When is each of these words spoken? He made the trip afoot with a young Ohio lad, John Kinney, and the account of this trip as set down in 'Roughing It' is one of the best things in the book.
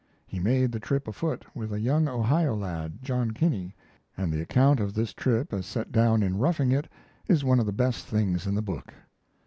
He 0.25 0.39
made 0.39 0.71
the 0.71 0.79
trip 0.79 1.07
afoot 1.07 1.45
with 1.55 1.71
a 1.71 1.79
young 1.79 2.07
Ohio 2.07 2.55
lad, 2.55 3.03
John 3.03 3.29
Kinney, 3.29 3.75
and 4.17 4.33
the 4.33 4.41
account 4.41 4.79
of 4.79 4.95
this 4.95 5.13
trip 5.13 5.53
as 5.53 5.67
set 5.67 5.91
down 5.91 6.23
in 6.23 6.39
'Roughing 6.39 6.71
It' 6.71 6.89
is 7.27 7.43
one 7.45 7.59
of 7.59 7.67
the 7.67 7.71
best 7.71 8.07
things 8.07 8.47
in 8.47 8.55
the 8.55 8.63
book. 8.63 8.95